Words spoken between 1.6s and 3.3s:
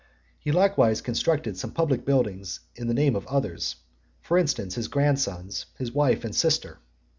public buildings in the name of